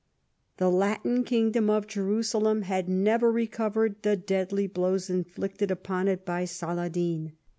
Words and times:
The 0.57 0.71
Latin 0.71 1.23
kingdom 1.23 1.69
of 1.69 1.85
Jerusalem 1.85 2.63
had 2.63 2.89
never 2.89 3.31
recovered 3.31 4.01
the 4.01 4.15
deadly 4.17 4.65
blows 4.65 5.11
inflicted 5.11 5.69
upon 5.69 6.07
it 6.07 6.25
by 6.25 6.45
Saladin. 6.45 7.33